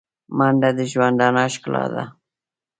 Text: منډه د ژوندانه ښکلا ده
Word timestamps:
منډه 0.37 0.69
د 0.77 0.79
ژوندانه 0.91 1.43
ښکلا 1.53 1.85
ده 1.93 2.03